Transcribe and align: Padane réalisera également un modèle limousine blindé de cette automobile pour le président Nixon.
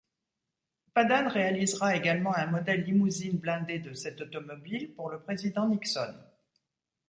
Padane 0.95 1.27
réalisera 1.27 1.95
également 1.95 2.35
un 2.35 2.47
modèle 2.47 2.81
limousine 2.85 3.37
blindé 3.37 3.77
de 3.77 3.93
cette 3.93 4.19
automobile 4.19 4.95
pour 4.95 5.11
le 5.11 5.21
président 5.21 5.67
Nixon. 5.69 6.15